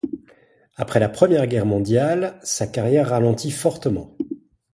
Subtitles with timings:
[0.77, 4.15] Après la Première Guerre mondiale, sa carrière ralentit fortement.